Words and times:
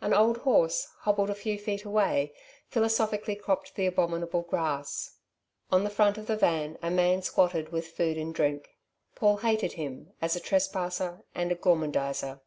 An 0.00 0.14
old 0.14 0.38
horse, 0.38 0.88
hobbled 1.00 1.28
a 1.28 1.34
few 1.34 1.58
feet 1.58 1.84
away, 1.84 2.32
philosophically 2.66 3.36
cropped 3.36 3.74
the 3.74 3.84
abominable 3.84 4.40
grass. 4.40 5.18
On 5.70 5.84
the 5.84 5.90
front 5.90 6.16
of 6.16 6.26
the 6.26 6.34
van 6.34 6.78
a 6.80 6.90
man 6.90 7.20
squatted 7.20 7.72
with 7.72 7.88
food 7.88 8.16
and 8.16 8.34
drink. 8.34 8.70
Paul 9.16 9.36
hated 9.36 9.72
him 9.72 10.14
as 10.22 10.34
a 10.34 10.40
trespasser 10.40 11.24
and 11.34 11.52
a 11.52 11.56
gormandizer. 11.56 12.40